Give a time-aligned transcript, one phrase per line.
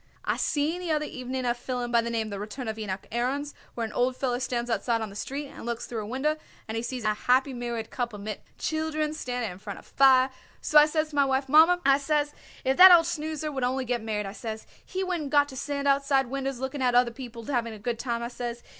[0.25, 3.53] I seen the other evening a fillum by the name The Return of Enoch Aarons,
[3.75, 6.75] where an old feller stands outside on the street and looks through a winder, and
[6.75, 10.31] he sees a happy married couple mit children sitting in front of a fire.
[10.59, 12.33] So I says to my wife: 'Mommer,' I says,
[12.65, 15.87] 'if that old snoozer would only get married,' I says, 'he wouldn't got to stand
[15.87, 18.63] outside winders looking at other people having a good time,' I says.